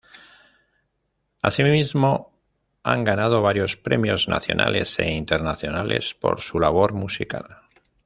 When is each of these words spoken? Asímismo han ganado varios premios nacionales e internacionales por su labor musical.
Asímismo 1.43 2.33
han 2.83 3.03
ganado 3.03 3.43
varios 3.43 3.77
premios 3.77 4.27
nacionales 4.27 4.97
e 4.97 5.11
internacionales 5.13 6.15
por 6.19 6.41
su 6.41 6.59
labor 6.59 6.93
musical. 6.93 7.59